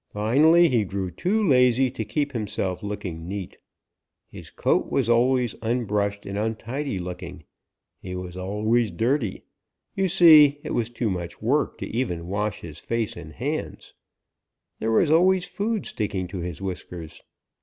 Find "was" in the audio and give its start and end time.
4.91-5.07, 8.15-8.35, 10.73-10.89, 14.91-15.11